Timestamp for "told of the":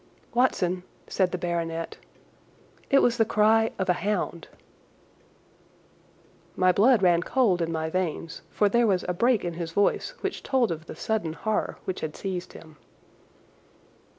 10.41-10.95